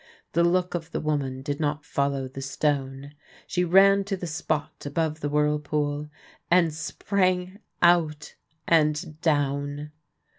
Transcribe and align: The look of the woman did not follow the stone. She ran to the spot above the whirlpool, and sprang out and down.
The 0.31 0.43
look 0.43 0.73
of 0.73 0.89
the 0.89 0.99
woman 0.99 1.43
did 1.43 1.59
not 1.59 1.85
follow 1.85 2.27
the 2.27 2.41
stone. 2.41 3.13
She 3.45 3.63
ran 3.63 4.03
to 4.05 4.17
the 4.17 4.25
spot 4.25 4.83
above 4.83 5.19
the 5.19 5.29
whirlpool, 5.29 6.09
and 6.49 6.73
sprang 6.73 7.59
out 7.83 8.33
and 8.67 9.21
down. 9.21 9.91